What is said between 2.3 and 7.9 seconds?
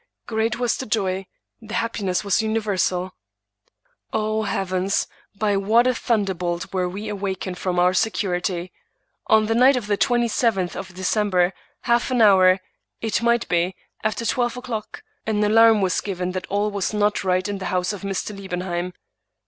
universal. O heavens! by what a thunderbolt were we awakened from